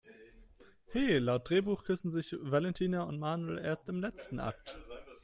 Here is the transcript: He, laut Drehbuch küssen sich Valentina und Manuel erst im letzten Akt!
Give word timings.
He, 0.93 1.17
laut 1.19 1.47
Drehbuch 1.47 1.83
küssen 1.83 2.09
sich 2.09 2.35
Valentina 2.41 3.03
und 3.03 3.19
Manuel 3.19 3.59
erst 3.59 3.87
im 3.87 3.99
letzten 3.99 4.39
Akt! 4.39 4.79